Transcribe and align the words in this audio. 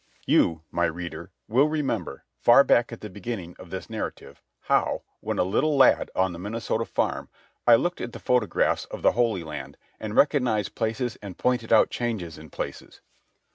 You, 0.25 0.63
my 0.71 0.85
reader, 0.85 1.29
will 1.47 1.67
remember, 1.69 2.23
far 2.39 2.63
back 2.63 2.91
at 2.91 3.01
the 3.01 3.07
beginning 3.11 3.55
of 3.59 3.69
this 3.69 3.87
narrative, 3.87 4.41
how, 4.61 5.03
when 5.19 5.37
a 5.37 5.43
little 5.43 5.77
lad 5.77 6.09
on 6.15 6.33
the 6.33 6.39
Minnesota 6.39 6.85
farm, 6.85 7.29
I 7.67 7.75
looked 7.75 8.01
at 8.01 8.11
the 8.11 8.17
photographs 8.19 8.85
of 8.85 9.03
the 9.03 9.11
Holy 9.11 9.43
Land 9.43 9.77
and 9.99 10.15
recognized 10.15 10.73
places 10.73 11.19
and 11.21 11.37
pointed 11.37 11.71
out 11.71 11.91
changes 11.91 12.39
in 12.39 12.49
places. 12.49 13.01